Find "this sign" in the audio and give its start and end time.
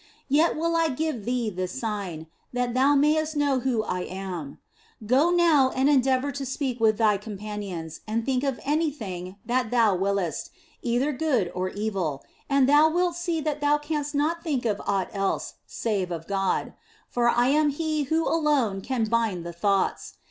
1.51-2.25